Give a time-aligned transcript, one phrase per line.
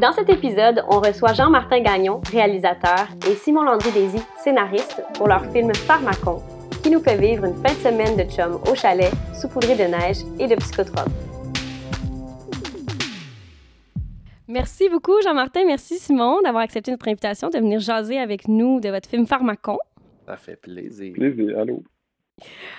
[0.00, 5.74] Dans cet épisode, on reçoit Jean-Martin Gagnon, réalisateur, et Simon Landry-Désy, scénariste, pour leur film
[5.74, 6.40] Pharmacon,
[6.84, 10.18] qui nous fait vivre une fin de semaine de chum au chalet, saupoudré de neige
[10.38, 11.10] et de psychotropes.
[14.46, 15.64] Merci beaucoup, Jean-Martin.
[15.66, 19.78] Merci, Simon, d'avoir accepté notre invitation de venir jaser avec nous de votre film Pharmacon.
[20.26, 21.12] Ça fait plaisir.
[21.14, 21.82] Plaisir, allô?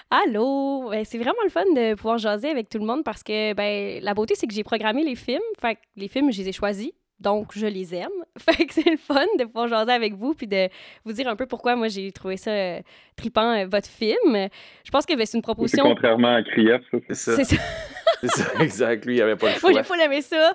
[0.09, 0.89] Allô!
[0.89, 4.01] Ben, c'est vraiment le fun de pouvoir jaser avec tout le monde parce que ben,
[4.01, 5.41] la beauté, c'est que j'ai programmé les films.
[5.59, 8.09] Fait que les films, je les ai choisis donc je les aime.
[8.37, 10.69] Fait que c'est le fun de pouvoir jaser avec vous puis de
[11.05, 12.79] vous dire un peu pourquoi moi j'ai trouvé ça euh,
[13.15, 14.49] tripant euh, votre film.
[14.83, 15.83] Je pense que ben, c'est une proposition.
[15.83, 16.97] C'est contrairement à Krief, ça.
[17.07, 17.35] C'est ça.
[17.35, 17.61] C'est ça.
[18.21, 19.05] C'est ça, exact.
[19.05, 19.69] Lui, il avait pas le choix.
[19.71, 20.53] Moi, j'ai pas aimé ça.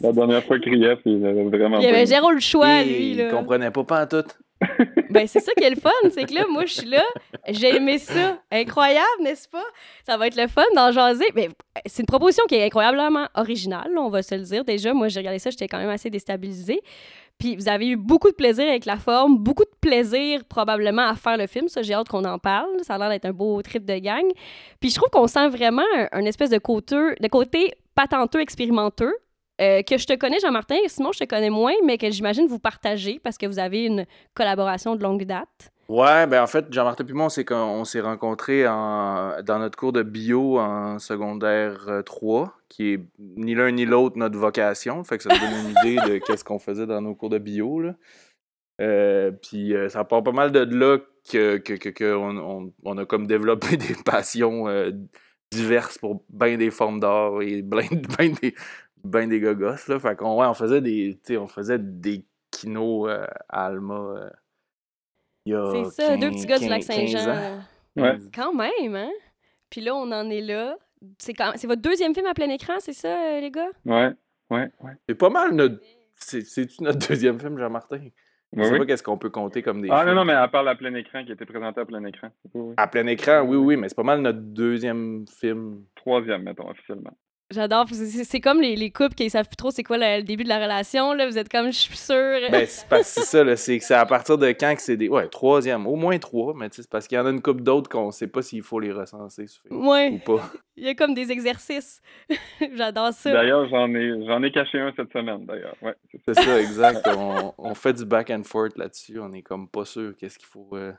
[0.00, 3.12] La dernière fois, Krief, il avait vraiment Il avait zéro le choix, Et lui.
[3.12, 4.24] il comprenait pas pas en tout.
[5.10, 7.04] Ben, c'est ça qui est le fun, c'est que là, moi, je suis là,
[7.46, 8.38] j'ai aimé ça.
[8.50, 9.64] Incroyable, n'est-ce pas?
[10.06, 11.26] Ça va être le fun d'en jaser.
[11.34, 11.50] Mais
[11.84, 14.64] c'est une proposition qui est incroyablement originale, on va se le dire.
[14.64, 16.80] Déjà, moi, j'ai regardé ça, j'étais quand même assez déstabilisée.
[17.38, 21.14] Puis vous avez eu beaucoup de plaisir avec la forme, beaucoup de plaisir probablement à
[21.14, 21.68] faire le film.
[21.68, 22.68] Ça, j'ai hâte qu'on en parle.
[22.82, 24.24] Ça a l'air d'être un beau trip de gang.
[24.80, 29.12] Puis je trouve qu'on sent vraiment un, espèce de côté, de côté patenteux, expérimenteux.
[29.60, 32.58] Euh, que je te connais, Jean-Martin, sinon je te connais moins, mais que j'imagine vous
[32.58, 35.70] partagez parce que vous avez une collaboration de longue date.
[35.88, 39.58] Ouais, ben en fait, Jean-Martin puis moi, on s'est, con- on s'est rencontrés en- dans
[39.58, 44.38] notre cours de bio en secondaire euh, 3, qui est ni l'un ni l'autre notre
[44.38, 45.04] vocation.
[45.04, 47.38] Fait que ça nous donne une idée de qu'est-ce qu'on faisait dans nos cours de
[47.38, 47.80] bio.
[47.80, 47.94] Là.
[48.80, 50.98] Euh, puis euh, ça part pas mal de là
[51.30, 54.92] que, que, que- que on, on- on a comme développé des passions euh,
[55.52, 57.82] diverses pour bien des formes d'art et bien
[58.18, 58.54] ben des,
[59.04, 59.76] ben des gogos.
[59.88, 59.98] Là.
[60.00, 63.94] Fait qu'on ouais, on faisait des, tu sais, on faisait des kinos euh, à Alma.
[63.94, 64.30] euh,
[65.44, 67.60] il y a C'est ça, deux 15 petits gars du lac 15 Saint-Jean.
[67.96, 68.18] Ouais.
[68.34, 69.10] Quand même, hein?
[69.70, 70.76] Puis là, on en est là.
[71.18, 71.52] C'est quand...
[71.56, 73.70] c'est votre deuxième film à plein écran, c'est ça, euh, les gars?
[73.84, 74.12] Ouais,
[74.50, 74.92] ouais, ouais.
[75.08, 75.80] C'est pas mal notre.
[76.14, 77.98] C'est, c'est-tu notre deuxième film, Jean-Martin?
[78.54, 78.78] Je Ouais, sais oui.
[78.80, 80.10] pas qu'est-ce qu'on peut compter comme des Ah films.
[80.10, 82.28] non, non, mais à part la plein écran qui a été présentée à plein écran.
[82.54, 82.74] Oui, oui.
[82.76, 85.82] À plein écran, oui, oui, mais c'est pas mal notre deuxième film.
[85.94, 87.16] Troisième, mettons, officiellement.
[87.52, 87.86] J'adore.
[87.92, 90.48] C'est- comme les, les couples qui savent plus trop c'est quoi le, le début de
[90.48, 91.12] la relation.
[91.12, 91.26] Là.
[91.26, 92.40] Vous êtes comme, je suis sûre.
[92.50, 94.96] Ben, c'est, parce, c'est ça, là, c'est que c'est à partir de quand que c'est
[94.96, 95.08] des.
[95.08, 97.88] Ouais, troisième, au moins trois, mais c'est parce qu'il y en a une couple d'autres
[97.90, 100.50] qu'on sait pas s'il faut les recenser ouais, ou pas.
[100.76, 102.00] il y a comme des exercices.
[102.76, 103.32] J'adore ça.
[103.32, 105.76] D'ailleurs, j'en ai, j'en ai caché un cette semaine, d'ailleurs.
[105.82, 106.42] Ouais, c'est ça.
[106.42, 107.08] C'est ça, exact.
[107.16, 109.18] on, on fait du back and forth là-dessus.
[109.20, 110.68] On est comme pas sûr qu'est-ce qu'il faut.
[110.74, 110.92] euh,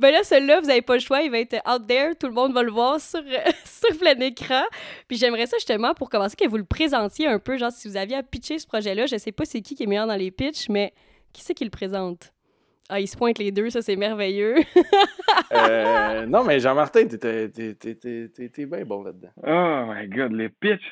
[0.00, 1.20] Ben là, celui-là, vous n'avez pas le choix.
[1.22, 2.14] Il va être out there.
[2.18, 3.20] Tout le monde va le voir sur,
[3.64, 4.62] sur plein écran.
[5.08, 7.56] Puis j'aimerais ça justement pour commencer que vous le présentiez un peu.
[7.58, 9.86] Genre, si vous aviez à pitcher ce projet-là, je sais pas c'est qui qui est
[9.86, 10.92] meilleur dans les pitchs, mais
[11.32, 12.32] qui c'est qui le présente?
[12.92, 14.56] Ah, ils se pointent les deux, ça c'est merveilleux.
[15.52, 19.28] euh, non, mais Jean-Martin, t'étais, t'es, t'es, t'es, t'es- t'es bien bon là-dedans.
[19.46, 20.88] Oh my god, les pitchs,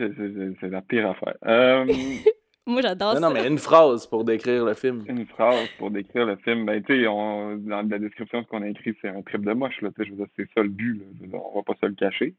[0.61, 1.35] c'est la pire affaire.
[1.47, 1.87] Euh,
[2.69, 3.29] Moi, j'adore Non, ça.
[3.29, 5.05] non, mais une phrase pour décrire le film.
[5.09, 6.67] une phrase pour décrire le film.
[6.67, 9.53] Ben, tu sais, on- dans la description, ce qu'on a écrit, c'est un trip de
[9.55, 9.89] moche, là.
[9.97, 11.01] Tu sais, je veux dire, c'est ça le but,
[11.33, 11.39] là.
[11.53, 12.35] On va pas se le cacher.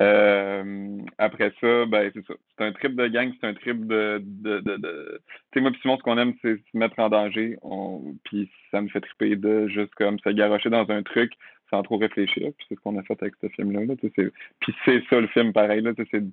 [0.00, 2.34] Euh, après ça, ben, c'est ça.
[2.56, 5.20] C'est un trip de gang, c'est un trip de, de, de, de...
[5.50, 7.58] Tu sais, moi pis Simon, ce qu'on aime, c'est se mettre en danger.
[7.62, 8.14] On...
[8.24, 11.32] Puis ça me fait triper de juste comme se garrocher dans un truc
[11.70, 12.50] sans trop réfléchir.
[12.56, 13.86] Puis c'est ce qu'on a fait avec ce film-là.
[13.86, 15.80] Là, tu sais, c'est- Puis c'est ça le film, pareil.
[15.82, 16.24] Là, tu sais, c'est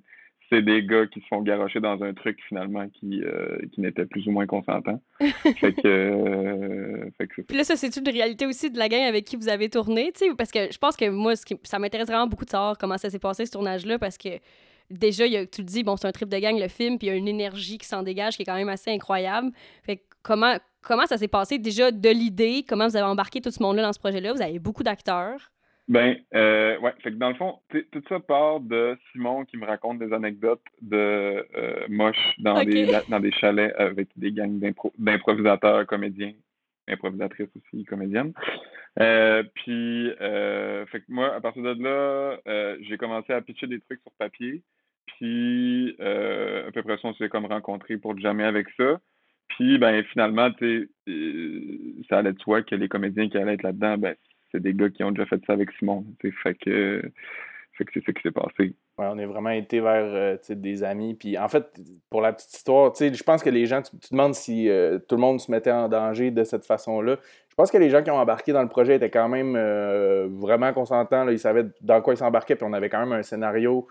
[0.50, 4.06] c'est des gars qui se font garrocher dans un truc finalement qui, euh, qui n'était
[4.06, 5.00] plus ou moins consentant.
[5.60, 7.42] fait que, euh, fait que.
[7.42, 10.12] Puis là, ça, c'est une réalité aussi de la gang avec qui vous avez tourné,
[10.12, 12.50] tu sais, parce que je pense que moi, ce qui- ça m'intéresse vraiment beaucoup de
[12.50, 14.28] savoir comment ça s'est passé, ce tournage-là, parce que
[14.90, 16.98] déjà, il y a- tu le dis, bon, c'est un trip de gang, le film,
[16.98, 19.50] puis il y a une énergie qui s'en dégage qui est quand même assez incroyable.
[19.84, 23.50] Fait que comment, comment ça s'est passé déjà de l'idée, comment vous avez embarqué tout
[23.50, 24.32] ce monde-là dans ce projet-là?
[24.32, 25.50] Vous avez beaucoup d'acteurs.
[25.88, 29.66] Ben, euh, ouais, fait que dans le fond, tout ça part de Simon qui me
[29.66, 34.92] raconte des anecdotes de euh, moches dans, des, dans des chalets avec des gangs d'impro-
[34.98, 36.32] d'improvisateurs, comédiens,
[36.88, 38.32] improvisatrices aussi, comédiennes.
[38.98, 43.68] Euh, puis, euh, fait que moi, à partir de là, euh, j'ai commencé à pitcher
[43.68, 44.62] des trucs sur papier.
[45.06, 48.98] Puis, euh, à peu près ça, on s'est comme rencontrés pour jamais avec ça.
[49.50, 53.62] Puis, ben, finalement, tu sais, ça allait de soi que les comédiens qui allaient être
[53.62, 54.16] là-dedans, ben,
[54.52, 56.04] c'est des gars qui ont déjà fait ça avec Simon.
[56.20, 56.32] tu.
[56.42, 57.02] Fait que,
[57.72, 58.74] Fait que c'est ça qui s'est passé.
[58.98, 61.14] Ouais, on a vraiment été vers euh, des amis.
[61.14, 61.66] Puis en fait,
[62.08, 65.16] pour la petite histoire, je pense que les gens, tu, te demandes si euh, tout
[65.16, 67.16] le monde se mettait en danger de cette façon-là.
[67.50, 70.28] Je pense que les gens qui ont embarqué dans le projet étaient quand même euh,
[70.30, 71.28] vraiment consentants.
[71.28, 72.56] Ils savaient dans quoi ils s'embarquaient.
[72.56, 73.86] Puis on avait quand même un scénario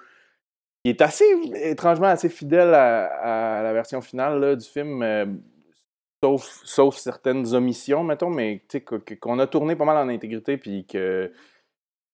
[0.83, 1.25] qui est assez,
[1.63, 5.03] étrangement, assez fidèle à, la version finale du film.
[6.23, 8.63] Sauf, sauf certaines omissions, mettons, mais
[9.21, 11.31] qu'on a tourné pas mal en intégrité, puis que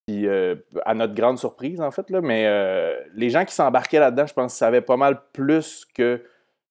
[0.09, 0.55] euh,
[0.85, 4.33] à notre grande surprise, en fait, là, mais euh, les gens qui s'embarquaient là-dedans, je
[4.33, 6.21] pense, savaient pas mal plus que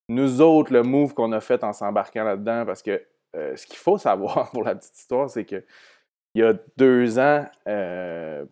[0.09, 3.01] nous autres, le move qu'on a fait en s'embarquant là-dedans, parce que
[3.35, 5.63] euh, ce qu'il faut savoir pour la petite histoire, c'est que
[6.33, 7.45] il y a deux ans,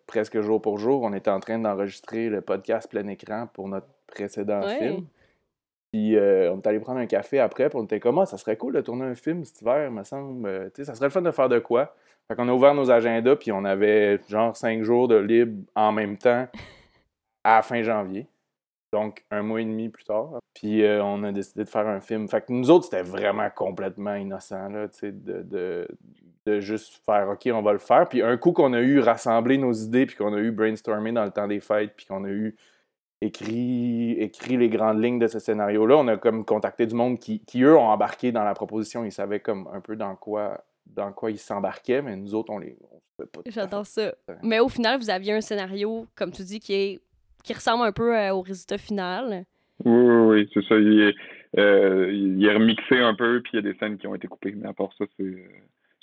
[0.06, 3.88] presque jour pour jour, on était en train d'enregistrer le podcast plein écran pour notre
[4.08, 5.08] précédent film.
[5.92, 8.58] Puis on est allé prendre un café après, puis on était comme, ah, ça serait
[8.58, 10.72] cool de tourner un film cet hiver, me semble.
[10.76, 11.96] ça serait le fun de faire de quoi.
[12.28, 15.92] Fait qu'on a ouvert nos agendas, puis on avait genre cinq jours de libre en
[15.92, 16.48] même temps
[17.44, 18.28] à fin janvier.
[18.92, 20.40] Donc, un mois et demi plus tard.
[20.54, 22.28] Puis euh, on a décidé de faire un film.
[22.28, 25.88] Fait que nous autres, c'était vraiment complètement innocent, là, de, de,
[26.46, 28.08] de, juste faire OK, on va le faire.
[28.10, 31.26] Puis un coup qu'on a eu rassemblé nos idées, puis qu'on a eu brainstormé dans
[31.26, 32.56] le temps des fêtes, puis qu'on a eu
[33.22, 37.40] écrit, écrit les grandes lignes de ce scénario-là, on a comme contacté du monde qui,
[37.42, 39.04] qui, eux, ont embarqué dans la proposition.
[39.04, 40.64] Ils savaient comme un peu dans quoi
[40.96, 43.42] dans quoi ils s'embarquaient, mais nous autres, on les on pas.
[43.46, 44.14] J'adore ça.
[44.44, 47.00] Mais au final, vous aviez un scénario, comme tu dis, qui, est,
[47.44, 49.46] qui ressemble un peu euh, au résultat final.
[49.86, 50.76] Oui, oui, oui c'est ça.
[50.76, 51.16] Il est,
[51.58, 54.28] euh, il est remixé un peu, puis il y a des scènes qui ont été
[54.28, 54.54] coupées.
[54.56, 55.50] Mais à part ça, c'est.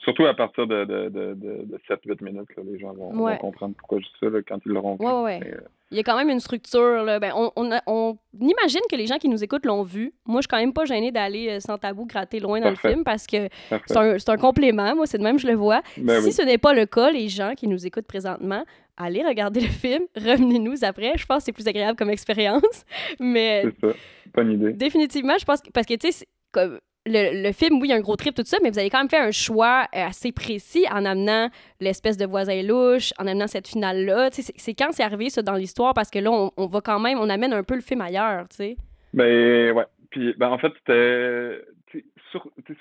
[0.06, 3.74] Euh, surtout à partir de, de, de, de 7-8 minutes, là, les gens vont, comprendre
[3.76, 5.06] pourquoi je dis ça quand ils l'auront vu.
[5.06, 5.54] Ouais, ouais.
[5.92, 7.04] Il y a quand même une structure.
[7.04, 7.20] Là.
[7.20, 10.12] Ben, on, on, on, imagine que les gens qui nous écoutent l'ont vu.
[10.26, 12.76] Moi, je suis quand même pas gênée d'aller euh, sans tabou gratter loin dans le
[12.76, 13.48] film parce que
[13.86, 14.96] c'est un, un, complément.
[14.96, 15.82] Moi, c'est de même, je le vois.
[15.96, 18.64] Ben si ce n'est pas le cas, les gens qui nous écoutent présentement,
[18.96, 21.12] allez regarder le film, revenez-nous après.
[21.16, 22.84] Je pense que c'est plus agréable comme expérience.
[23.20, 23.64] Mais.
[23.80, 23.96] C'est ça.
[24.34, 24.72] Bonne idée.
[24.72, 25.70] Définitivement, je pense que.
[25.70, 28.42] Parce que, tu sais, comme le, film, oui, il y a un gros trip, tout
[28.44, 31.48] ça, mais vous avez quand même fait un choix euh, assez précis en amenant
[31.80, 34.28] l'espèce de voisin louche, en amenant cette finale-là.
[34.32, 37.28] C'est quand c'est arrivé, ça, dans l'histoire, parce que là, on, va quand même, on
[37.28, 38.76] amène un peu le film ailleurs, tu sais.
[39.14, 39.84] Ben, ouais.
[40.10, 41.62] Puis, ben, en fait, c'était.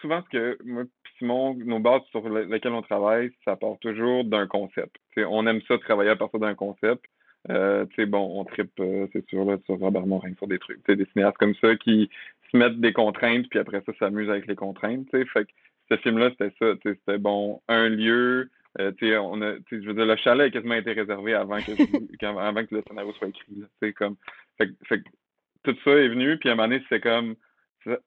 [0.01, 0.83] souvent ce que moi,
[1.17, 4.95] Simon, nos bases sur lesquelles on travaille, ça part toujours d'un concept.
[5.17, 7.05] on aime ça travailler à partir d'un concept.
[7.49, 11.05] Euh, bon, on tripe, euh, c'est sûr, là, sur Robert Morin, sur des trucs, des
[11.13, 12.09] cinéastes comme ça qui
[12.55, 15.51] mettent des contraintes, puis après ça, s'amusent avec les contraintes, Fait que
[15.89, 18.49] ce film-là, c'était ça, c'était bon, un lieu,
[18.79, 21.71] euh, on a, je veux dire, le chalet a quasiment été réservé avant que,
[22.25, 24.15] avant que le scénario soit écrit, comme,
[24.57, 25.01] fait, fait
[25.63, 27.35] tout ça est venu, puis à un moment donné, c'est comme,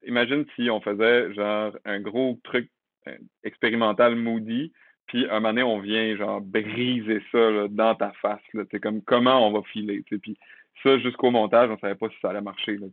[0.05, 2.69] imagine si on faisait, genre, un gros truc
[3.07, 4.71] euh, expérimental moody,
[5.07, 9.01] puis à un moment donné, on vient, genre, briser ça, dans ta face, là, comme,
[9.01, 10.37] comment on va filer, puis
[10.83, 12.87] ça, jusqu'au montage, on savait pas si ça allait marcher, là.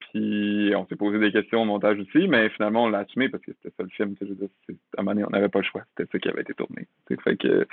[0.00, 3.44] Puis on s'est posé des questions au montage aussi, mais finalement on l'a assumé parce
[3.44, 4.14] que c'était ça le film.
[4.20, 4.50] Je veux
[4.96, 5.84] à un moment donné, on n'avait pas le choix.
[5.90, 6.88] C'était ça qui avait été tourné.
[7.22, 7.66] Fait que,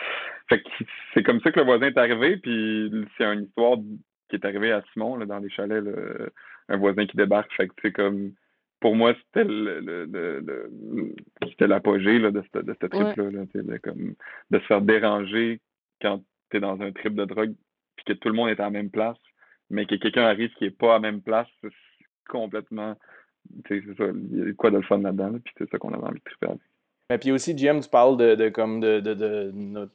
[0.50, 0.70] fait que
[1.14, 2.38] c'est comme ça que le voisin est arrivé.
[2.38, 3.78] Puis c'est une histoire
[4.30, 5.84] qui est arrivée à Simon là, dans les chalets,
[6.70, 7.52] un voisin qui débarque.
[7.54, 8.34] Fait que c'est comme
[8.80, 11.16] pour moi, c'était le, le,
[11.50, 13.14] c'était l'apogée de ce, de trip-là.
[13.16, 14.14] de, comme,
[14.52, 15.60] de se faire déranger
[16.02, 16.22] quand
[16.52, 17.54] tu es dans un trip de drogue
[17.96, 19.18] puis que tout le monde est à la même place,
[19.70, 21.48] mais que quelqu'un arrive qui n'est pas à la même place,
[22.28, 22.96] complètement.
[23.68, 26.20] C'est ça, il y a quoi de fun là-dedans, puis c'est ça qu'on avait envie
[26.20, 26.54] de triper.
[27.10, 29.90] Et puis aussi, Jim, tu parles de, de comme de, de, de,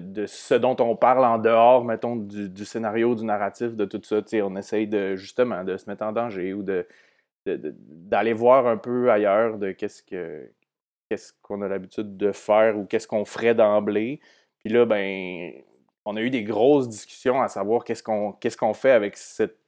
[0.00, 4.00] de, ce dont on parle en dehors, mettons, du, du scénario, du narratif, de tout
[4.02, 4.20] ça.
[4.42, 6.86] on essaye de justement de se mettre en danger ou de,
[7.46, 10.50] d'aller voir un peu ailleurs de qu'est-ce que
[11.08, 14.20] qu'est-ce qu'on a l'habitude de faire ou qu'est-ce qu'on ferait d'emblée.
[14.60, 15.52] Puis là, ben,
[16.04, 19.58] on a eu des grosses discussions à savoir qu'est-ce qu'on qu'est-ce qu'on fait avec cette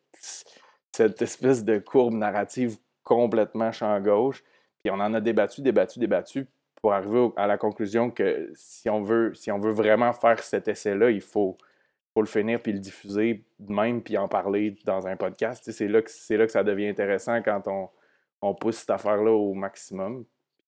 [0.94, 4.44] cette espèce de courbe narrative complètement champ gauche.
[4.82, 6.46] Puis on en a débattu, débattu, débattu
[6.76, 10.68] pour arriver à la conclusion que si on veut, si on veut vraiment faire cet
[10.68, 11.56] essai-là, il faut,
[12.12, 15.68] faut le finir puis le diffuser de même puis en parler dans un podcast.
[15.68, 17.88] C'est là, que, là que ça devient intéressant quand on,
[18.40, 20.24] on pousse cette affaire-là au maximum.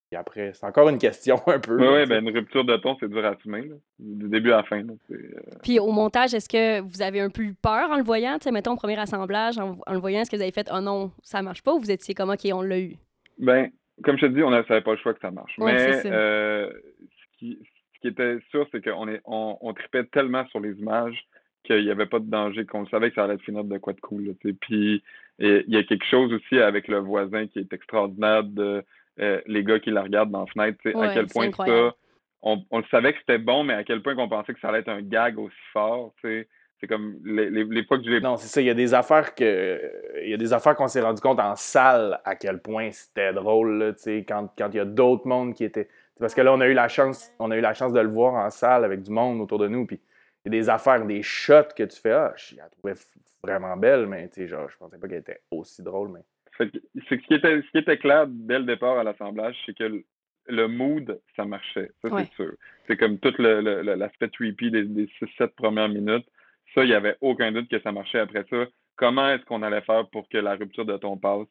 [0.09, 1.77] Puis après, c'est encore une question un peu.
[1.77, 3.63] Oui, ouais, ben, une rupture de ton, c'est dur à assumer,
[3.99, 4.83] du début à la fin.
[5.11, 5.17] Euh,
[5.63, 8.39] Puis au montage, est-ce que vous avez un peu eu peur en le voyant?
[8.41, 11.11] sais, mettons, au premier assemblage, en, le voyant, est-ce que vous avez fait «Oh non,
[11.23, 12.97] ça marche pas» ou vous étiez comme «OK, on l'a eu»
[13.39, 13.71] Ben,
[14.05, 15.55] comme je te dis, on n'avait pas le choix que ça marche.
[15.59, 17.59] Mais euh, ce, qui,
[17.95, 21.27] ce, qui, était sûr, c'est qu'on on, on tripait tellement sur les images
[21.65, 24.01] qu'il n'y avait pas de danger, qu'on savait que ça allait finir de quoi de
[24.01, 24.35] cool.
[24.61, 25.03] Puis
[25.39, 28.85] il y a quelque chose aussi avec le voisin qui est extraordinaire de
[29.21, 31.95] euh, les gars qui la regardent dans la fenêtre, à quel point ça,
[32.43, 34.69] on, on le savait que c'était bon, mais à quel point qu'on pensait que ça
[34.69, 38.21] allait être un gag aussi fort, C'est comme les, les, fois que je l'ai.
[38.21, 38.61] Non, c'est ça.
[38.61, 39.81] Il y a des affaires que.
[40.23, 43.33] Il y a des affaires qu'on s'est rendu compte en salle à quel point c'était
[43.33, 43.93] drôle, là,
[44.29, 45.89] quand, quand il y a d'autres mondes qui étaient.
[46.21, 48.09] Parce que là, on a eu la chance, on a eu la chance de le
[48.09, 49.87] voir en salle avec du monde autour de nous.
[49.87, 50.01] Puis
[50.45, 52.13] il y a des affaires, des shots que tu fais.
[52.13, 52.95] Ah, je la trouvais
[53.43, 56.11] vraiment belle, mais genre, je pensais pas qu'elle était aussi drôle.
[56.11, 56.21] Mais...
[56.57, 59.77] Fait que, ce, qui était, ce qui était clair dès le départ à l'assemblage, c'est
[59.77, 60.03] que
[60.49, 61.91] le, mood, ça marchait.
[62.03, 62.53] Ça, c'est sûr.
[62.87, 66.27] C'est comme tout l'aspect le, creepy des, des 6-7 premières minutes.
[66.75, 68.65] Ça, il n'y avait aucun doute que ça marchait après ça.
[68.97, 71.47] Comment est-ce qu'on allait faire pour que la rupture de ton passe?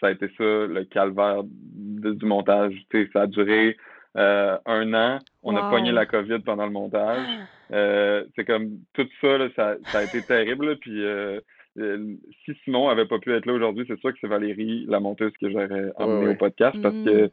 [0.00, 2.74] Ça a été ça, le calvaire du montage?
[3.12, 3.76] ça a duré
[4.16, 5.18] euh, un an.
[5.42, 7.26] On a pogné la COVID pendant le montage.
[7.72, 10.76] Euh, c'est comme tout ça, ça, a été terrible.
[10.78, 11.40] Puis euh,
[11.76, 15.32] si Simon avait pas pu être là aujourd'hui, c'est sûr que c'est Valérie, la monteuse,
[15.40, 17.30] que j'aurais emmenée au podcast parce que mm.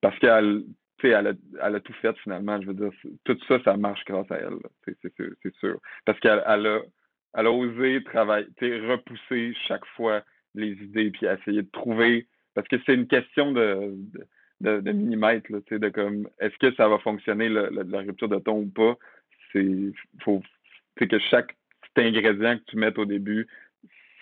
[0.00, 0.64] parce qu'elle
[1.04, 2.60] elle a, elle a, tout fait finalement.
[2.60, 2.90] Je veux dire,
[3.24, 4.58] tout ça, ça marche grâce à elle.
[4.84, 5.78] C'est sûr.
[6.04, 6.80] Parce qu'elle elle a,
[7.34, 10.22] elle a osé travailler, repousser chaque fois
[10.54, 12.26] les idées, puis essayer de trouver.
[12.54, 13.96] Parce que c'est une question de,
[14.60, 18.58] de, de millimètres, là, de comme est-ce que ça va fonctionner la rupture de ton
[18.58, 18.96] ou pas?
[19.52, 20.42] C'est faut
[20.96, 21.56] que chaque
[21.94, 23.46] petit ingrédient que tu mettes au début,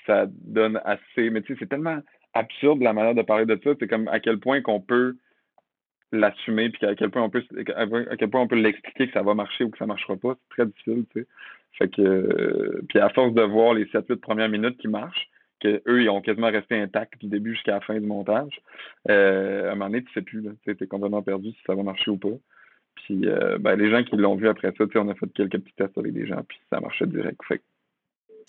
[0.06, 1.30] ça donne assez.
[1.30, 2.00] Mais tu sais, c'est tellement
[2.34, 3.70] absurde la manière de parler de ça.
[3.78, 5.16] C'est comme à quel point qu'on peut
[6.12, 7.44] l'assumer puis à quel point on peut
[7.76, 10.34] à quel point on peut l'expliquer que ça va marcher ou que ça marchera pas,
[10.34, 11.26] c'est très difficile, tu sais.
[11.78, 15.30] Fait que euh, puis à force de voir les 7 8 premières minutes qui marchent,
[15.60, 18.60] que eux ils ont quasiment resté intacts du début jusqu'à la fin du montage.
[19.08, 21.82] Euh, à un moment donné, tu sais plus tu es complètement perdu si ça va
[21.82, 22.36] marcher ou pas.
[23.04, 25.74] Puis euh, ben, les gens qui l'ont vu après ça, on a fait quelques petits
[25.76, 27.40] tests avec des gens puis ça marchait direct.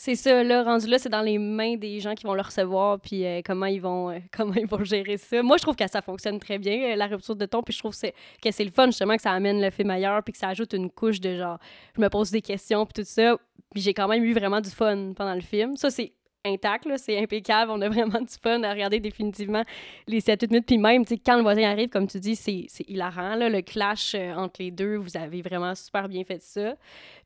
[0.04, 3.00] C'est ça, là, rendu là, c'est dans les mains des gens qui vont le recevoir,
[3.00, 5.44] puis euh, comment, ils vont, euh, comment ils vont gérer ça.
[5.44, 7.94] Moi, je trouve que ça fonctionne très bien, la rupture de ton, puis je trouve
[7.94, 10.74] que c'est le fun, justement, que ça amène le film ailleurs, puis que ça ajoute
[10.74, 11.60] une couche de genre,
[11.96, 13.38] je me pose des questions, puis tout ça.
[13.76, 15.76] Puis j'ai quand même eu vraiment du fun pendant le film.
[15.76, 16.14] Ça, c'est
[16.46, 17.72] intact, c'est impeccable.
[17.72, 19.64] On a vraiment du fun à regarder définitivement
[20.08, 20.66] les 7 minutes.
[20.66, 23.36] Puis même, quand le voisin arrive, comme tu dis, c'est hilarant.
[23.36, 26.76] Là, le clash euh, entre les deux, vous avez vraiment super bien fait ça.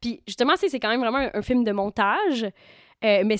[0.01, 2.43] Puis justement, c'est quand même vraiment un, film de montage.
[3.03, 3.37] Euh, mais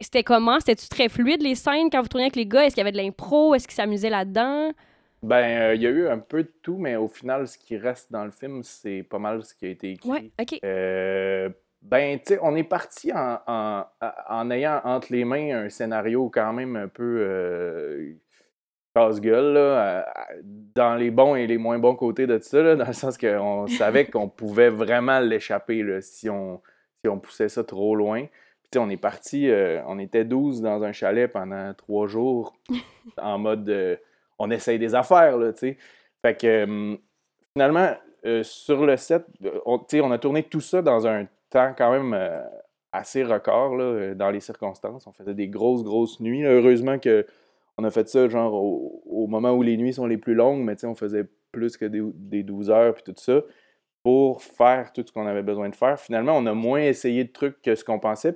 [0.00, 0.58] c'était comment?
[0.60, 2.64] C'était-tu très fluide, les scènes, quand vous tourniez avec les gars?
[2.64, 3.54] Est-ce qu'il y avait de l'impro?
[3.54, 4.72] Est-ce qu'ils s'amusaient là-dedans?
[5.22, 7.76] Ben, euh, il y a eu un peu de tout, mais au final, ce qui
[7.76, 10.08] reste dans le film, c'est pas mal ce qui a été écrit.
[10.08, 10.58] Ouais, OK.
[11.82, 13.40] Ben, tu sais, on est parti en,
[14.28, 18.12] en, ayant entre les mains un scénario quand même un peu euh,
[18.94, 20.04] casse-gueule,
[20.76, 23.66] dans les bons et les moins bons côtés de ça, là, dans le sens qu'on
[23.78, 26.62] savait qu'on pouvait vraiment l'échapper si on,
[27.02, 28.26] si on poussait ça trop loin.
[28.70, 32.54] Puis, on est parti, euh, on était 12 dans un chalet pendant trois jours
[33.18, 33.96] en mode euh,
[34.38, 35.78] on essaye des affaires, tu sais.
[36.22, 36.98] Fait que hum,
[37.54, 37.92] finalement,
[38.42, 39.26] sur le set,
[39.66, 42.42] on, on a tourné tout ça dans un temps quand même euh,
[42.92, 45.06] assez record euh, dans les circonstances.
[45.06, 46.44] On faisait des grosses, grosses nuits.
[46.44, 47.26] Heureusement que
[47.78, 50.84] on a fait ça genre au, moment où les nuits sont les plus longues, mais
[50.84, 53.40] on faisait plus que des, des 12 heures puis tout ça
[54.02, 55.98] pour faire tout ce qu'on avait besoin de faire.
[55.98, 58.32] Finalement, on a moins essayé de trucs que ce qu'on pensait,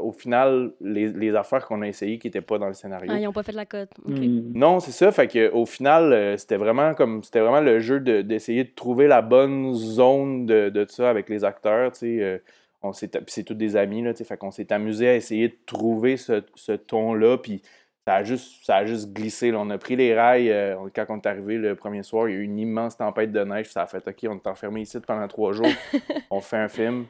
[0.00, 3.10] au final, les, affaires qu'on a essayées qui n'étaient pas dans le scénario.
[3.12, 3.90] Ah, ils n'ont pas fait de la cote.
[4.04, 4.52] Hmm.
[4.54, 5.10] Non, c'est ça.
[5.12, 9.06] Fait que, au final, euh, c'était vraiment comme c'était vraiment le jeu d'essayer de, trouver
[9.06, 11.92] la bonne zone de, de ça avec les acteurs.
[12.02, 12.38] Euh,
[12.82, 16.42] on c'est tous des amis, là, fait qu'on s'est amusé à essayer de trouver ce,
[16.54, 17.38] ce ton-là.
[17.38, 17.62] Puis
[18.06, 19.52] ça a juste, ça a juste glissé.
[19.54, 20.54] On a pris les rails.
[20.94, 23.42] quand on est arrivé le premier soir, il y a eu une immense tempête de
[23.42, 23.70] neige.
[23.70, 25.66] Ça a fait OK, on est enfermé ici pendant trois jours.
[26.30, 27.06] on fait un film.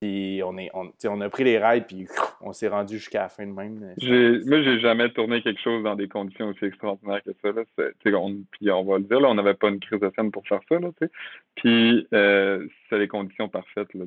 [0.00, 2.06] Puis on, est, on, on a pris les rails, puis
[2.40, 3.78] on s'est rendu jusqu'à la fin de même.
[3.80, 7.52] Moi, j'ai jamais tourné quelque chose dans des conditions aussi extraordinaires que ça.
[7.52, 7.62] Là.
[8.18, 10.46] On, puis on va le dire, là, on n'avait pas une crise de scène pour
[10.46, 10.78] faire ça.
[10.78, 10.90] Là,
[11.56, 13.92] puis euh, c'est les conditions parfaites.
[13.94, 14.04] Là,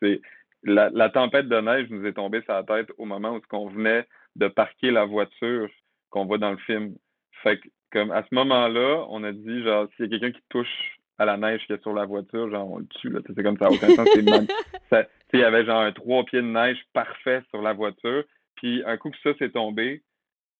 [0.00, 0.20] c'est,
[0.64, 3.68] la, la, tempête de neige nous est tombée sur la tête au moment où on
[3.68, 5.68] venait de parquer la voiture
[6.10, 6.94] qu'on voit dans le film.
[7.42, 10.44] Fait que, comme à ce moment-là, on a dit genre s'il y a quelqu'un qui
[10.48, 13.20] touche à la neige qu'il y a sur la voiture, genre on le tue, là.
[13.26, 14.08] C'est comme ça, aucun sens.
[15.34, 18.24] Il y avait genre un trois pieds de neige parfait sur la voiture.
[18.56, 20.02] Puis un coup que ça s'est tombé,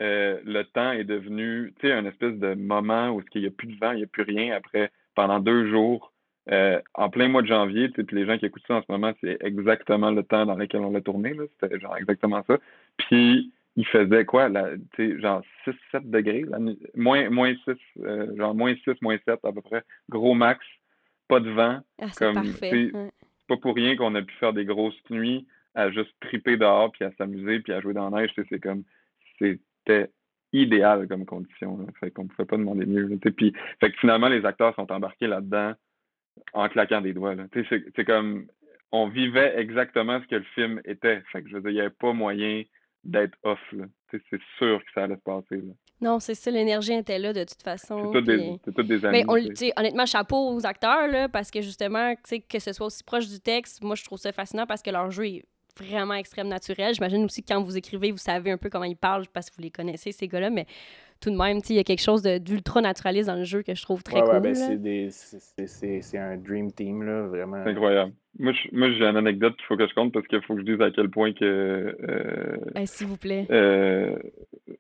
[0.03, 3.51] euh, le temps est devenu, tu sais, un espèce de moment où il n'y a
[3.51, 6.13] plus de vent, il n'y a plus rien après, pendant deux jours,
[6.51, 9.13] euh, en plein mois de janvier, puis les gens qui écoutent ça en ce moment,
[9.21, 12.59] c'est exactement le temps dans lequel on l'a tourné, c'était genre exactement ça.
[12.97, 15.43] Puis il faisait quoi, là, genre
[15.93, 16.45] 6-7 degrés,
[16.95, 20.65] moins, moins 6, euh, genre moins 6, moins 7 à peu près, gros max,
[21.29, 21.81] pas de vent.
[22.01, 22.91] Ah, c'est parfait.
[22.93, 26.93] C'est pas pour rien qu'on a pu faire des grosses nuits à juste triper dehors,
[26.93, 28.85] puis à s'amuser, puis à jouer dans la neige, c'est comme,
[29.39, 30.11] c'était
[30.53, 31.87] idéal comme condition, là.
[31.99, 33.19] fait qu'on pouvait pas demander mieux.
[33.37, 35.73] Puis, fait que finalement, les acteurs sont embarqués là-dedans
[36.53, 37.35] en claquant des doigts.
[37.97, 38.47] C'est comme,
[38.91, 41.23] on vivait exactement ce que le film était.
[41.33, 42.65] Fait que je veux dire, il n'y avait pas moyen
[43.05, 43.59] d'être off.
[44.11, 45.57] C'est sûr que ça allait se passer.
[45.57, 45.73] là.
[46.01, 48.11] Non, c'est ça, l'énergie était là de toute façon.
[48.13, 49.19] C'est tous des, puis- des amis.
[49.19, 52.87] Mais on, honnêtement, chapeau aux acteurs, là, parce que justement, tu sais, que ce soit
[52.87, 55.45] aussi proche du texte, moi, je trouve ça fascinant parce que leur jeu est
[55.79, 56.93] vraiment extrême naturel.
[56.95, 59.57] J'imagine aussi que quand vous écrivez, vous savez un peu comment ils parlent parce que
[59.57, 60.67] vous les connaissez, ces gars-là, mais
[61.21, 63.83] tout de même, il y a quelque chose d'ultra naturaliste dans le jeu que je
[63.83, 64.41] trouve très Ouais, ouais, cool.
[64.43, 64.67] ben, là.
[64.67, 67.63] c'est des- c'est- c'est- c'est c'est un dream team, là, vraiment.
[67.65, 68.13] C'est incroyable.
[68.39, 70.81] Moi, j'ai une anecdote qu'il faut que je compte parce qu'il faut que je dise
[70.81, 71.45] à quel point que.
[71.45, 73.47] Euh, Ben, S'il vous plaît.
[73.51, 74.17] euh,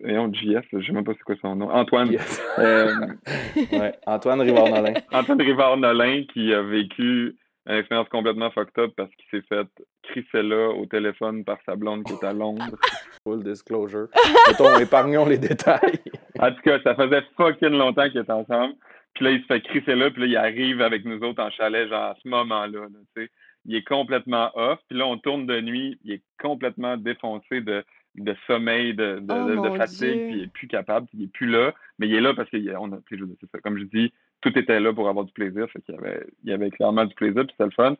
[0.00, 1.70] voyons, JS, je sais même pas c'est quoi son nom.
[1.70, 2.10] Antoine.
[2.12, 2.42] Yes.
[2.58, 2.90] Euh,
[3.72, 4.94] Ouais, Antoine Rivard-Nolin.
[5.12, 9.68] Antoine Rivard-Nolin qui a vécu une expérience complètement fucked up parce qu'il s'est fait
[10.02, 12.64] crisser là au téléphone par sa blonde qui est à Londres.
[13.24, 14.08] Full disclosure.
[14.48, 16.00] Mettons, épargnons les détails.
[16.40, 18.74] En tout cas, ça faisait fucking longtemps qu'ils étaient ensemble.
[19.14, 21.50] Puis là, il se fait crisser là, puis là, il arrive avec nous autres en
[21.50, 22.80] chalet, genre à ce moment-là.
[22.80, 23.30] là, tu sais.
[23.66, 24.78] Il est complètement off.
[24.88, 27.84] Puis là, on tourne de nuit, il est complètement défoncé de,
[28.16, 30.26] de sommeil, de, de, Oh de- de mon fatigue, Dieu.
[30.28, 31.74] puis il est plus capable, puis il est plus là.
[31.98, 32.58] Mais il est là parce qu'on
[32.92, 33.58] a, tu sais, je veux dire, c'est ça.
[33.60, 35.68] Comme je dis, tout était là pour avoir du plaisir.
[35.70, 37.96] Fait qu'il y avait, il y avait clairement du plaisir, puis c'était le fun.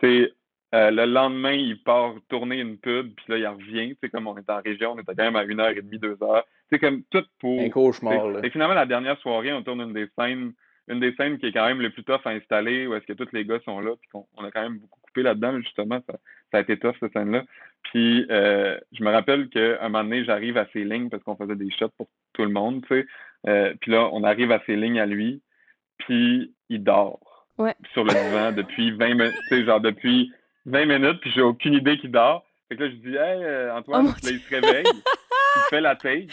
[0.00, 0.32] Tu sais,
[0.74, 3.88] euh, le lendemain, il part tourner une pub, puis là, il revient.
[3.90, 5.82] Tu sais, comme on était en région, on était quand même à une heure et
[5.82, 6.44] demie, deux heures.
[6.70, 7.60] Tu sais, comme tout pour.
[7.60, 8.40] Un cauchemar, là.
[8.44, 10.52] Et finalement, la dernière soirée, on tourne une des scènes,
[10.90, 13.12] une des scènes qui est quand même le plus tough à installer, où est-ce que
[13.12, 16.00] tous les gars sont là, puis qu'on on a quand même beaucoup coupé là-dedans, justement,
[16.08, 16.14] ça,
[16.50, 17.44] ça a été tough, cette scène-là.
[17.84, 21.36] Puis, euh, je me rappelle qu'à un moment donné, j'arrive à ses lignes, parce qu'on
[21.36, 23.06] faisait des shots pour tout le monde, tu sais.
[23.48, 25.40] Euh, puis là, on arrive à ses lignes à lui,
[25.98, 27.20] puis il dort
[27.58, 27.74] Ouais.
[27.92, 30.32] sur le divan depuis 20 minutes, tu sais, genre depuis
[30.66, 32.44] 20 minutes, puis j'ai aucune idée qu'il dort.
[32.68, 35.80] Fait que là, je dis, hey, euh, Antoine, Oh là, il se réveille, il fait
[35.80, 36.28] la take,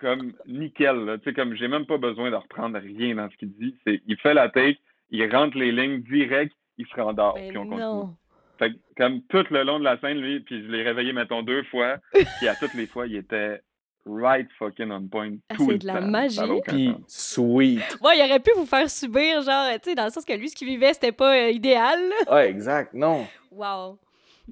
[0.00, 1.18] comme nickel, là.
[1.18, 3.74] Tu sais, comme j'ai même pas besoin de reprendre rien dans ce qu'il dit.
[3.86, 4.78] C'est, il fait la take,
[5.10, 7.80] il rentre les lignes direct, il se rendort, Ben puis on continue.
[7.82, 8.14] non.
[8.58, 11.42] Fait que, comme tout le long de la scène, lui, puis je l'ai réveillé, mettons,
[11.42, 11.98] deux fois,
[12.38, 13.60] puis à toutes les fois, il était
[14.06, 16.06] right fucking on point Ah, tout le de la temps.
[16.06, 16.40] Magie.
[16.66, 17.98] Puis, sweet.
[18.00, 20.48] Ouais, il aurait pu vous faire subir, genre, tu sais, dans le sens que lui,
[20.48, 21.98] ce qu'il vivait, c'était pas euh, idéal.
[22.08, 22.32] là.
[22.34, 22.94] Ouais, exact.
[22.94, 23.26] Non.
[23.50, 23.98] Wow.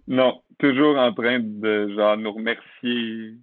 [0.09, 3.35] Non, toujours en train de, genre, nous remercier.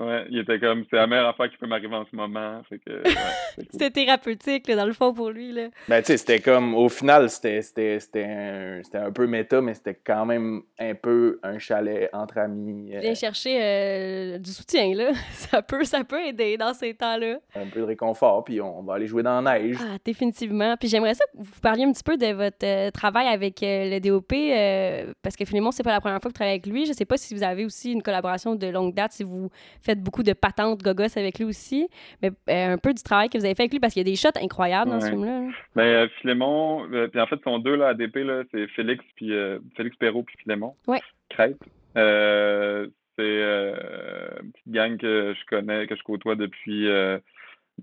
[0.00, 2.62] Ouais, il était comme, c'est la meilleure affaire qui peut m'arriver en ce moment.
[2.68, 3.02] Fait que, ouais,
[3.56, 3.64] cool.
[3.72, 5.52] C'était thérapeutique, là, dans le fond, pour lui.
[5.52, 5.68] Là.
[5.88, 9.60] Ben, tu sais, c'était comme, au final, c'était c'était- c'était un, c'était un peu méta,
[9.60, 12.94] mais c'était quand même un peu un chalet entre amis.
[12.94, 15.10] euh, Viens chercher euh, du soutien, là.
[15.32, 17.38] Ça peut, ça peut aider dans ces temps-là.
[17.56, 19.76] un peu de réconfort, puis on va aller jouer dans la neige.
[19.80, 20.76] Ah, définitivement.
[20.76, 23.90] Puis j'aimerais ça que vous parliez un petit peu de votre euh, travail avec euh,
[23.90, 26.66] le DOP, euh, parce que Philémon, c'est pas la première fois que vous travaillez avec
[26.66, 26.86] lui.
[26.86, 29.50] Je sais pas si vous avez aussi une collaboration de longue date, si vous
[29.88, 31.88] faites beaucoup de patentes gogos avec lui aussi,
[32.20, 34.08] mais euh, un peu du travail que vous avez fait avec lui, parce qu'il y
[34.08, 35.40] a des shots incroyables dans ce film-là.
[35.40, 35.48] là.
[35.74, 39.02] Ben, euh, Philémon, euh, puis en fait, ils sont deux là, ADP, là, c'est Félix,
[39.16, 40.74] puis euh, Félix Perrault, puis Philémon.
[40.86, 41.00] Ouais.
[41.30, 41.56] Crête.
[41.96, 46.86] C'est une petite gang que je connais, que je côtoie depuis.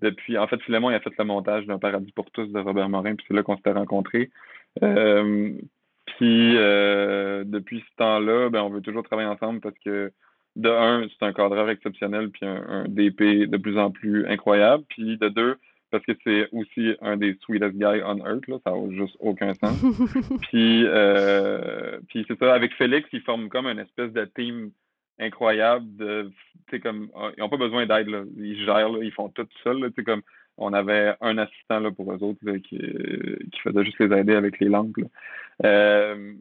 [0.02, 2.88] depuis en fait, Philémon, il a fait le montage d'un Paradis pour tous de Robert
[2.88, 4.30] Morin, puis c'est là qu'on s'était rencontrés.
[4.80, 10.14] Puis depuis ce temps-là, ben, on veut toujours travailler ensemble parce que
[10.56, 14.84] de un, c'est un cadreur exceptionnel, puis un, un DP de plus en plus incroyable.
[14.90, 15.58] Puis de deux,
[15.92, 19.54] parce que c'est aussi un des sweetest guys on earth, là, ça n'a juste aucun
[19.54, 19.78] sens.
[20.50, 24.72] puis euh, puis c'est ça, avec Félix, ils forment comme une espèce de team
[25.20, 25.86] incroyable.
[25.96, 26.32] De,
[26.84, 28.24] comme, ils n'ont pas besoin d'aide, là.
[28.38, 29.92] ils gèrent, là, ils font tout seuls.
[30.06, 30.22] comme,
[30.58, 34.36] on avait un assistant là, pour eux autres là, qui, qui faisait juste les aider
[34.36, 34.98] avec les lampes.
[34.98, 35.08] là.
[35.66, 36.34] Euh,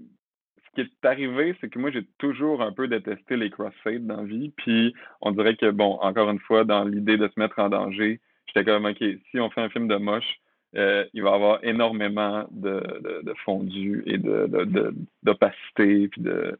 [0.74, 4.24] qui est arrivé, c'est que moi, j'ai toujours un peu détesté les crossfades dans la
[4.24, 4.52] vie.
[4.56, 8.20] Puis on dirait que, bon, encore une fois, dans l'idée de se mettre en danger,
[8.46, 10.40] j'étais comme, OK, si on fait un film de moche,
[10.76, 16.58] euh, il va y avoir énormément de, de, de fondu et de, d'opacité, puis de,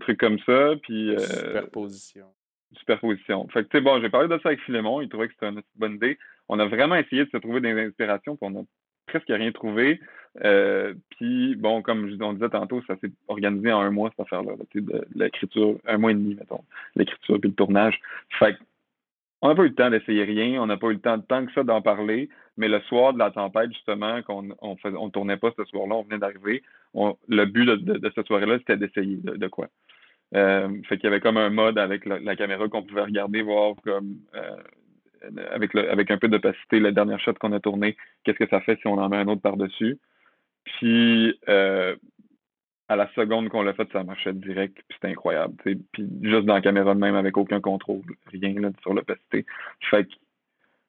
[0.00, 0.74] trucs comme ça.
[0.82, 2.26] Puis, euh, Superposition.
[2.78, 3.48] superposition.
[3.48, 5.48] Fait que, tu sais, bon, j'ai parlé de ça avec Philémon, il trouvait que c'était
[5.50, 6.18] une bonne idée.
[6.48, 8.64] On a vraiment essayé de se trouver des inspirations, puis on a
[9.12, 10.00] presque rien trouvé.
[10.44, 14.52] Euh, puis, bon, comme on disait tantôt, ça s'est organisé en un mois, cette affaire-là,
[14.74, 16.64] de, l'écriture, un mois et demi, mettons,
[16.96, 18.00] l'écriture puis le tournage.
[18.38, 18.56] Fait
[19.44, 21.44] on n'a pas eu le temps d'essayer rien, on n'a pas eu le temps tant
[21.44, 25.36] que ça d'en parler, mais le soir de la tempête, justement, qu'on on on tournait
[25.36, 26.62] pas ce soir-là, on venait d'arriver,
[26.94, 29.66] le but de, cette soirée-là, c'était d'essayer de, quoi.
[30.34, 33.42] Euh, fait qu'il y avait comme un mode avec la, la caméra qu'on pouvait regarder,
[33.42, 34.56] voir comme euh,
[35.50, 38.78] avec, avec un peu d'opacité, la dernière shot qu'on a tournée, qu'est-ce que ça fait
[38.80, 39.98] si on en met un autre par-dessus?
[40.64, 41.96] Puis euh,
[42.88, 45.54] à la seconde qu'on l'a fait, ça marchait direct, puis c'était incroyable.
[45.62, 49.46] Puis juste dans la caméra même, avec aucun contrôle, rien là, sur l'opacité.
[49.90, 50.06] Fait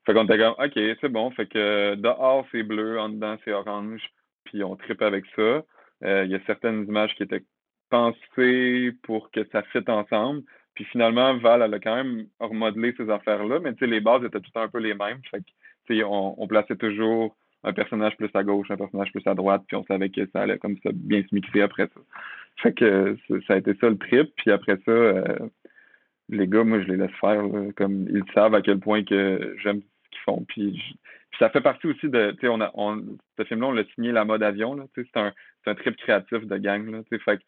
[0.05, 1.31] fait qu'on était comme, OK, c'est bon.
[1.31, 4.01] Fait que dehors, c'est bleu, en dedans, c'est orange.
[4.43, 5.63] Puis on tripe avec ça.
[6.01, 7.43] il y a certaines images qui étaient
[7.89, 10.43] pensées pour que ça fitte ensemble.
[10.75, 14.59] Puis finalement, Val, elle a quand même remodelé ces affaires-là, mais les bases étaient tout
[14.59, 15.19] un peu les mêmes.
[15.29, 19.35] Fait que, on, on plaçait toujours un personnage plus à gauche, un personnage plus à
[19.35, 22.01] droite, puis on savait que ça allait comme ça bien se mixer après ça.
[22.57, 24.31] Fait que ça a été ça le trip.
[24.35, 25.23] Puis après ça, euh,
[26.29, 27.43] les gars, moi, je les laisse faire.
[27.75, 30.45] comme ils savent à quel point que j'aime ce qu'ils font.
[30.47, 30.97] Puis,
[31.39, 33.01] ça fait partie aussi de, tu sais, on a, on,
[33.37, 34.75] ce film-là, on l'a signé la mode avion.
[34.75, 35.33] Là, c'est un,
[35.65, 36.89] un trip créatif de gang.
[36.91, 37.43] Là, fait que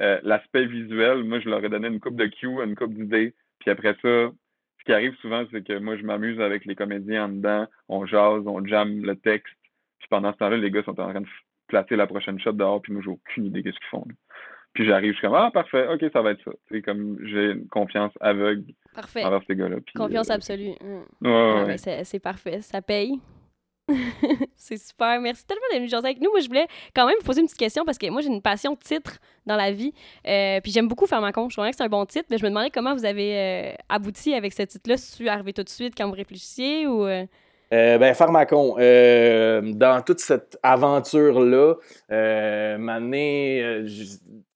[0.00, 3.34] euh, l'aspect visuel, moi, je leur ai donné une coupe de cue, une coupe d'idées.
[3.60, 4.30] Puis après ça,
[4.78, 7.66] ce qui arrive souvent, c'est que moi, je m'amuse avec les comédiens en dedans.
[7.88, 9.54] On jase, on jamme le texte.
[9.98, 11.26] Puis pendant ce temps-là, les gars sont en train de
[11.68, 12.82] placer la prochaine shot dehors.
[12.82, 14.04] Puis moi, j'ai aucune idée de ce qu'ils font.
[14.74, 16.50] Puis j'arrive, je suis comme, ah, parfait, ok, ça va être ça.
[16.68, 18.64] C'est comme, j'ai une confiance aveugle
[18.96, 19.76] envers ces gars-là.
[19.94, 20.72] Confiance euh, absolue.
[20.80, 21.26] Mm.
[21.26, 23.20] Ouais, ouais, c'est parfait, ça paye.
[24.56, 25.20] c'est super.
[25.20, 26.30] Merci tellement d'être venu jaser avec nous.
[26.30, 28.42] Moi, je voulais quand même vous poser une petite question parce que moi, j'ai une
[28.42, 29.92] passion titre dans la vie.
[30.26, 31.48] Euh, puis j'aime beaucoup faire ma con.
[31.48, 33.72] Je trouvais que c'est un bon titre, mais je me demandais comment vous avez euh,
[33.88, 34.96] abouti avec ce titre-là.
[34.96, 37.04] Si tu arrivé tout de suite quand vous réfléchissiez ou.
[37.04, 37.26] Euh...
[37.74, 41.74] Euh, ben, Pharmacon, euh, dans toute cette aventure-là,
[42.12, 43.88] euh, euh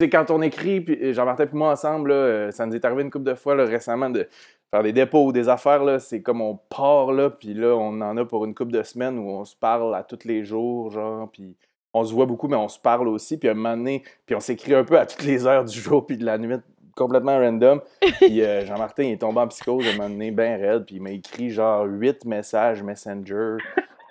[0.09, 2.13] quand on écrit, Jean-Martin et moi ensemble,
[2.53, 4.29] ça nous est arrivé une couple de fois récemment de
[4.71, 7.99] faire des dépôts ou des affaires, là, c'est comme on part, là, puis là, on
[7.99, 10.89] en a pour une couple de semaines où on se parle à tous les jours,
[10.91, 11.57] genre, puis
[11.93, 14.39] on se voit beaucoup, mais on se parle aussi, puis un moment donné, puis on
[14.39, 16.55] s'écrit un peu à toutes les heures du jour puis de la nuit,
[16.99, 17.81] complètement random.
[18.19, 21.01] Puis euh, Jean-Martin, est tombé en psychose à un moment donné, bien raide, puis il
[21.01, 23.57] m'a écrit genre huit messages Messenger,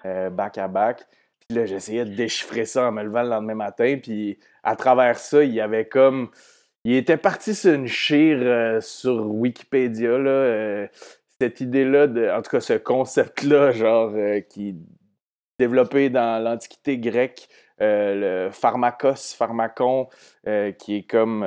[0.05, 1.07] euh, back à back.
[1.41, 5.19] Puis là, j'essayais de déchiffrer ça en me levant le lendemain matin, puis à travers
[5.19, 6.31] ça, il y avait comme
[6.85, 10.87] il était parti sur une chire euh, sur Wikipédia, là, euh,
[11.41, 14.77] cette idée-là, de, en tout cas ce concept-là, genre, euh, qui
[15.59, 17.49] développé dans l'Antiquité grecque,
[17.81, 20.09] le pharmakos, pharmacon,
[20.79, 21.45] qui est comme...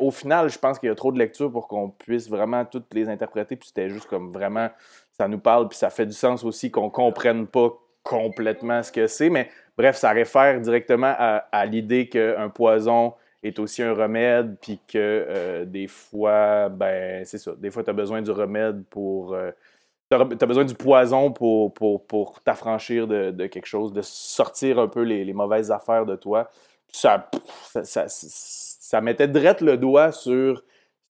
[0.00, 2.92] au final, je pense qu'il y a trop de lectures pour qu'on puisse vraiment toutes
[2.94, 4.68] les interpréter, puis c'était juste comme vraiment,
[5.12, 7.70] ça nous parle, puis ça fait du sens aussi qu'on comprenne pas
[8.02, 13.58] complètement ce que c'est, mais bref, ça réfère directement à, à l'idée qu'un poison est
[13.58, 17.92] aussi un remède, puis que euh, des fois, ben, c'est ça, des fois, tu as
[17.92, 19.34] besoin du remède pour.
[19.34, 19.50] Euh,
[20.10, 24.78] tu as, besoin du poison pour, pour, pour t'affranchir de, de, quelque chose, de sortir
[24.78, 26.48] un peu les, mauvaises affaires de toi.
[26.92, 27.28] Ça,
[27.82, 28.06] ça,
[28.86, 30.62] ça mettait direct le doigt sur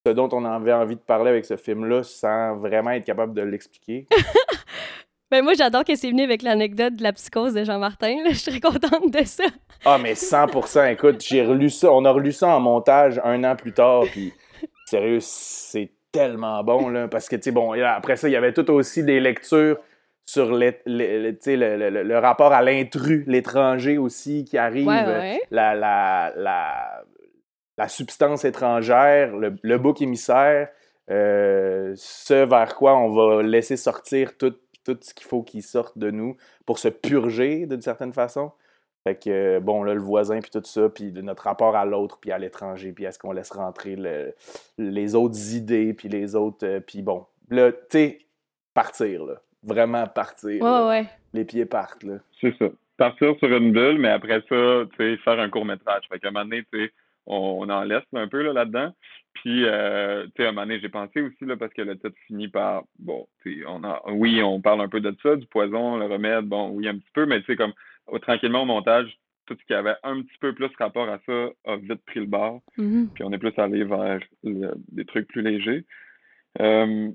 [0.06, 3.42] ce dont on avait envie de parler avec ce film-là sans vraiment être capable de
[3.42, 4.06] l'expliquer.
[5.28, 8.18] Ben moi, j'adore que c'est venu avec l'anecdote de la psychose de Jean-Martin.
[8.28, 9.42] Je suis très contente de ça.
[9.84, 11.90] Ah, mais 100% Écoute, j'ai relu ça.
[11.90, 14.04] On a relu ça en montage un an plus tard.
[14.12, 14.32] Puis,
[14.84, 17.08] sérieux, c'est tellement bon, là.
[17.08, 19.78] Parce que, tu sais, bon, après ça, il y avait tout aussi des lectures
[20.26, 24.86] sur les, le, le, rapport à l'intrus, l'étranger aussi qui arrive.
[24.86, 26.95] La, la, la,
[27.76, 30.68] la, substance étrangère, le, bouc émissaire.
[31.08, 35.98] Euh, ce vers quoi on va laisser sortir toute tout ce qu'il faut qu'il sorte
[35.98, 38.52] de nous pour se purger d'une certaine façon.
[39.04, 42.32] Fait que, bon, là, le voisin, puis tout ça, puis notre rapport à l'autre, puis
[42.32, 43.96] à l'étranger, puis est-ce qu'on laisse rentrer
[44.78, 46.66] les autres idées, puis les autres.
[46.66, 48.18] Euh, puis bon, là, tu sais,
[48.74, 49.34] partir, là.
[49.62, 50.62] Vraiment partir.
[50.62, 51.06] Ouais, ouais.
[51.32, 52.18] Les pieds partent, là.
[52.40, 52.66] C'est ça.
[52.96, 56.04] Partir sur une bulle, mais après ça, tu sais, faire un court-métrage.
[56.08, 56.92] Fait qu'à un moment donné, tu sais,
[57.26, 58.92] on, en laisse un peu là-dedans.
[59.34, 61.98] Puis, euh, tu sais, à un moment donné, j'ai pensé aussi, là, parce que le
[61.98, 63.26] titre finit par, bon,
[63.66, 66.88] on a, oui, on parle un peu de ça, du poison, le remède, bon, oui,
[66.88, 67.74] un petit peu, mais tu sais, comme,
[68.22, 71.76] tranquillement au montage, tout ce qui avait un petit peu plus rapport à ça a
[71.76, 72.62] vite pris le bord.
[72.78, 73.08] Mm-hmm.
[73.14, 75.84] Puis on est plus allé vers des trucs plus légers.
[76.60, 77.10] Euh,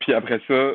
[0.00, 0.74] puis après ça,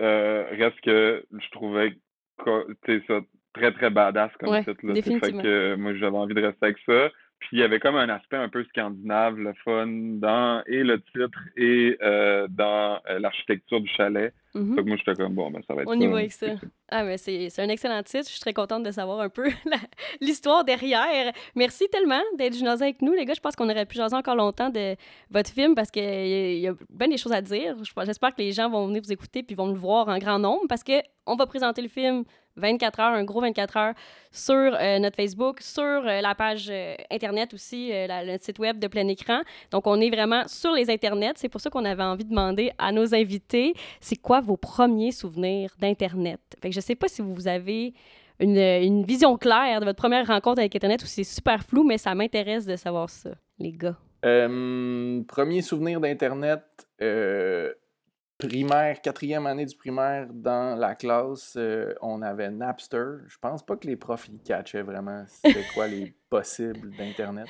[0.00, 1.94] euh, reste que je trouvais
[2.38, 3.20] que, ça
[3.52, 4.86] très, très badass comme titre.
[4.86, 7.10] Là, fait que moi, j'avais envie de rester avec ça.
[7.40, 11.00] Puis il y avait comme un aspect un peu scandinave, le fun, dans et le
[11.00, 14.34] titre et euh, dans euh, l'architecture du chalet.
[14.52, 16.48] Donc moi, j'étais comme, bon, ben, ça va être On y va avec ça.
[16.88, 18.24] Ah, mais c'est un excellent titre.
[18.26, 19.48] Je suis très contente de savoir un peu
[20.20, 21.32] l'histoire derrière.
[21.54, 23.34] Merci tellement d'être venu avec nous, les gars.
[23.34, 24.96] Je pense qu'on aurait pu jaser encore longtemps de
[25.30, 27.76] votre film parce qu'il y, y, a bien des choses à dire.
[28.04, 30.66] J'espère que les gens vont venir vous écouter puis vont le voir en grand nombre
[30.68, 32.24] parce qu'on va présenter le film
[32.60, 33.94] 24 heures, un gros 24 heures
[34.32, 38.86] sur euh, notre Facebook, sur euh, la page euh, Internet aussi, le site web de
[38.86, 39.40] plein écran.
[39.70, 41.34] Donc, on est vraiment sur les Internets.
[41.36, 45.12] C'est pour ça qu'on avait envie de demander à nos invités, c'est quoi vos premiers
[45.12, 46.40] souvenirs d'Internet?
[46.64, 47.92] Je sais pas si vous avez
[48.38, 51.98] une, une, vision claire de votre première rencontre avec Internet ou c'est super flou, mais
[51.98, 53.96] ça m'intéresse de savoir ça, les gars.
[54.22, 56.62] premier souvenir d'Internet,
[58.48, 63.18] primaire, quatrième année du primaire, dans la classe, euh, on avait Napster.
[63.26, 67.46] Je pense pas que les profs ils catchaient vraiment c'était quoi les possibles d'Internet.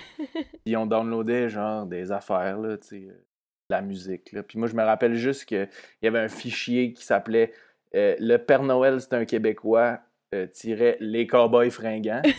[0.65, 3.27] Puis on downloadait genre des affaires, là, tu sais, euh,
[3.71, 4.33] la musique.
[4.33, 4.43] Là.
[4.43, 5.69] Puis moi, je me rappelle juste qu'il
[6.03, 7.53] y avait un fichier qui s'appelait
[7.95, 10.01] euh, Le Père Noël, c'est un Québécois,
[10.35, 12.23] euh, tirait Les Cowboys fringants.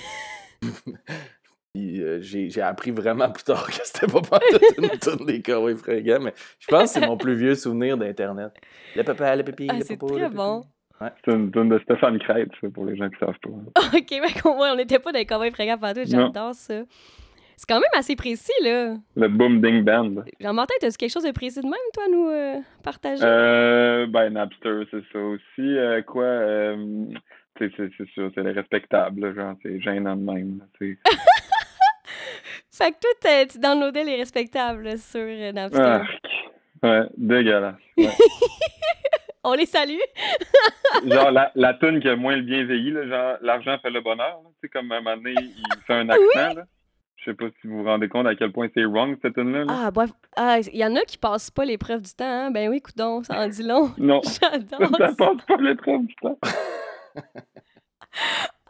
[1.74, 4.40] Puis, euh, j'ai j'ai appris vraiment plus tard que c'était pas pas
[4.78, 8.52] une tourne des Cowboys fringants, mais je pense que c'est mon plus vieux souvenir d'Internet.
[8.96, 10.38] Le papa, le pipi, Ah, le c'est popo, très le pipi.
[10.38, 10.62] bon.
[11.26, 13.50] C'est une tune de Stéphane Crête, ça, pour les gens qui savent pas.
[13.98, 16.02] OK, mais on n'était pas dans les cowboys fringants partout.
[16.06, 16.82] J'adore ça.
[17.56, 18.96] C'est quand même assez précis, là.
[19.16, 20.24] Le Boom Ding Band.
[20.40, 23.24] Jean-Martin, as-tu quelque chose de précis de même, toi, à nous euh, partager?
[23.24, 25.78] Euh, ben, Napster, c'est ça aussi.
[25.78, 27.06] Euh, quoi, euh,
[27.60, 30.60] c'est c'est ça, c'est le respectable, là, genre, c'est gênant de même.
[32.82, 35.82] Fait que toi, tu downloadais les respectables là, sur euh, Napster.
[35.82, 36.10] Arc.
[36.82, 37.76] Ouais, dégueulalet.
[37.98, 38.08] Ouais.
[39.44, 40.00] On les salue.
[41.08, 44.02] genre, la, la tune qui a moins le bien vieilli, là, genre, l'argent fait le
[44.02, 46.64] bonheur, tu sais, comme à un moment donné, il fait un accent, là.
[47.18, 49.66] Je sais pas si vous vous rendez compte à quel point c'est wrong, cette tune-là.
[49.66, 49.74] là.
[49.86, 50.10] Ah, bref.
[50.36, 52.26] Ah, il y en a qui passent pas l'épreuve du temps.
[52.26, 52.50] Hein?
[52.50, 53.92] Ben oui, coudon, ça en dit long.
[54.00, 55.16] Non, J'adore ça ça.
[55.16, 56.40] passe pas l'épreuve du temps.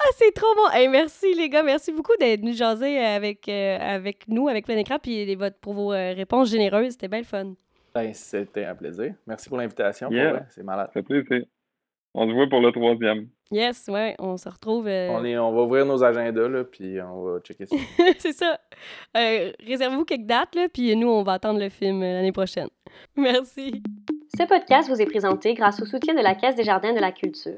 [0.03, 0.69] Ah, c'est trop bon.
[0.73, 1.61] Hey, merci, les gars.
[1.63, 5.57] Merci beaucoup d'être venus jaser avec, euh, avec nous, avec plein écran, puis les- votre-
[5.59, 6.93] pour vos euh, réponses généreuses.
[6.93, 7.53] C'était bien le fun.
[7.93, 9.13] Ben, c'était un plaisir.
[9.27, 10.09] Merci pour l'invitation.
[10.09, 10.45] Yeah.
[10.49, 10.87] C'est malade.
[10.87, 11.45] Ça fait plaisir.
[12.13, 13.27] On se voit pour le troisième.
[13.51, 14.87] Yes, ouais, on se retrouve.
[14.87, 17.75] euh, On, est, on va ouvrir nos agendas, là, puis on va checker ça.
[18.17, 18.57] c'est ça.
[19.17, 22.69] Euh, Réservez-vous quelques dates, là, puis nous, on va attendre le film euh, l'année prochaine.
[23.17, 23.81] Merci.
[24.37, 27.11] Ce podcast vous est présenté grâce au soutien de la Caisse des Jardins de la
[27.11, 27.57] Culture.